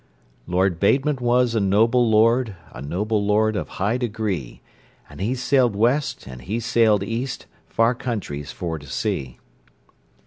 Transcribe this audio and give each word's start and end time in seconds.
"Lord 0.47 0.79
Bateman 0.79 1.17
was 1.17 1.53
a 1.53 1.59
noble 1.59 2.09
lord, 2.09 2.55
A 2.71 2.81
noble 2.81 3.23
lord 3.23 3.55
of 3.55 3.67
high 3.77 3.97
degree; 3.97 4.59
And 5.07 5.21
he 5.21 5.35
sailed 5.35 5.75
West 5.75 6.25
and 6.25 6.41
he 6.41 6.59
sailed 6.59 7.03
East, 7.03 7.45
Far 7.67 7.93
countries 7.93 8.51
for 8.51 8.79
to 8.79 8.87
see...." 8.87 9.37